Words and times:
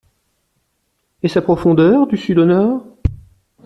Et 1.21 1.27
sa 1.27 1.43
profondeur 1.43 2.07
du 2.07 2.17
sud 2.17 2.39
au 2.39 2.45
nord? 2.45 2.83